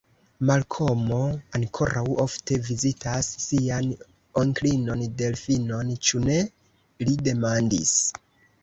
[0.49, 1.19] Malkomo
[1.59, 3.93] ankoraŭ ofte vizitas sian
[4.45, 6.41] onklinon Delfinon; ĉu ne?
[7.07, 7.99] li demandis.